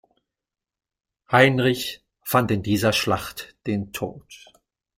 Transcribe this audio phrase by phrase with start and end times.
[1.31, 4.47] Heinrich fand in dieser Schlacht den Tod.